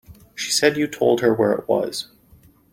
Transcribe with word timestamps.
She 0.33 0.49
said 0.49 0.77
you 0.77 0.87
told 0.87 1.21
her 1.21 1.31
where 1.31 1.51
it 1.51 1.67
was. 1.67 2.07